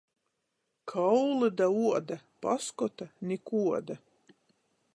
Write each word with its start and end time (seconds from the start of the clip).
Kauli 0.91 1.49
da 1.57 1.67
uoda– 1.83 2.17
paskota 2.45 3.07
nikuoda. 3.33 4.01